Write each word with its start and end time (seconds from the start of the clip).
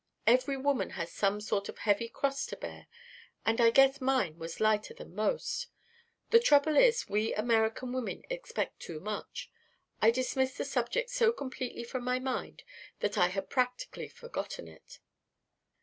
Every 0.25 0.57
woman 0.57 0.89
has 0.97 1.11
some 1.11 1.39
sort 1.41 1.69
of 1.69 1.75
a 1.77 1.81
heavy 1.81 2.09
cross 2.09 2.47
to 2.47 2.57
bear, 2.57 2.87
and 3.45 3.61
I 3.61 3.69
guess 3.69 4.01
mine 4.01 4.39
was 4.39 4.59
lighter 4.59 4.95
than 4.95 5.13
most. 5.13 5.67
The 6.31 6.39
trouble 6.39 6.75
is, 6.75 7.07
we 7.07 7.35
American 7.35 7.93
women 7.93 8.23
expect 8.27 8.79
too 8.79 8.99
much. 8.99 9.51
I 10.01 10.09
dismissed 10.09 10.57
the 10.57 10.65
subject 10.65 11.11
so 11.11 11.31
completely 11.31 11.83
from 11.83 12.03
my 12.03 12.17
mind 12.17 12.63
that 12.99 13.15
I 13.15 13.27
had 13.27 13.51
practically 13.51 14.09
forgotten 14.09 14.67
it." 14.67 14.97